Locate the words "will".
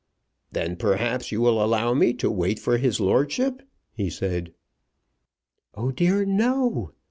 1.41-1.63